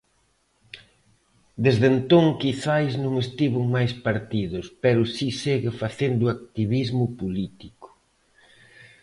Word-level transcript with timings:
Desde 1.65 1.85
entón 1.93 2.25
quizais 2.41 2.91
non 3.03 3.13
estivo 3.25 3.57
en 3.63 3.67
máis 3.75 3.93
partidos 4.07 4.65
pero 4.83 5.01
si 5.15 5.27
segue 5.43 5.71
facendo 5.83 6.25
activismo 6.35 7.03
político. 7.19 7.87